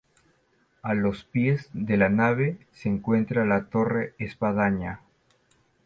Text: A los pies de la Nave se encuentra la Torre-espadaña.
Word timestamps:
A 0.81 0.95
los 0.95 1.25
pies 1.25 1.69
de 1.73 1.95
la 1.95 2.09
Nave 2.09 2.57
se 2.71 2.89
encuentra 2.89 3.45
la 3.45 3.65
Torre-espadaña. 3.65 5.01